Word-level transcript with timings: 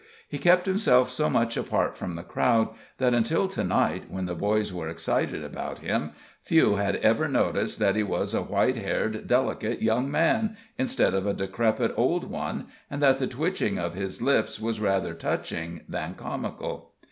He 0.27 0.39
kept 0.39 0.65
himself 0.65 1.11
so 1.11 1.29
much 1.29 1.55
apart 1.55 1.95
from 1.95 2.15
the 2.15 2.23
crowd, 2.23 2.69
that 2.97 3.13
until 3.13 3.47
to 3.49 3.63
night, 3.63 4.05
when 4.09 4.25
the 4.25 4.33
boys 4.33 4.73
were 4.73 4.89
excited 4.89 5.43
about 5.43 5.77
him, 5.77 6.13
few 6.41 6.77
had 6.77 6.95
ever 6.95 7.27
noticed 7.27 7.77
that 7.77 7.95
he 7.95 8.01
was 8.01 8.33
a 8.33 8.41
white 8.41 8.77
haired, 8.77 9.27
delicate 9.27 9.79
young 9.79 10.09
man, 10.09 10.57
instead 10.75 11.13
of 11.13 11.27
a 11.27 11.35
decrepit 11.35 11.93
old 11.95 12.23
one, 12.23 12.65
and 12.89 12.99
that 13.03 13.19
the 13.19 13.27
twitching 13.27 13.77
of 13.77 13.93
his 13.93 14.23
lips 14.23 14.59
was 14.59 14.79
rather 14.79 15.13
touching 15.13 15.81
than 15.87 16.15
comical. 16.15 16.93